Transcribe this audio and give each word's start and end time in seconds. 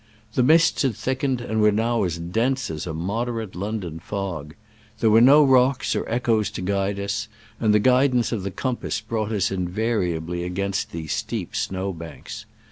The 0.33 0.41
mists 0.41 0.81
had 0.81 0.95
thick 0.95 1.19
ened, 1.19 1.47
and 1.47 1.61
were 1.61 1.71
now 1.71 2.01
as 2.05 2.17
dense 2.17 2.71
as 2.71 2.87
a 2.87 2.91
mod 2.95 3.27
erate 3.27 3.53
London 3.53 3.99
fog. 3.99 4.55
There 4.99 5.11
were 5.11 5.21
no 5.21 5.43
rocks 5.43 5.95
or 5.95 6.09
echoes 6.09 6.49
to 6.57 6.61
direct 6.63 6.97
us, 6.97 7.27
and 7.59 7.71
the 7.71 7.77
guidance 7.79 8.31
of 8.31 8.41
the 8.41 8.49
compass 8.49 8.99
brought 8.99 9.31
us 9.31 9.51
invariably 9.51 10.43
against 10.43 10.89
these 10.91 11.13
steep 11.13 11.55
snow 11.55 11.93
banks. 11.93 12.47